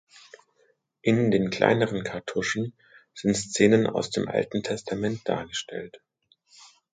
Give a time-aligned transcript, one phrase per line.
[1.03, 2.73] In den kleineren Kartuschen
[3.13, 6.01] sind Szenen aus dem Alten Testament dargestellt.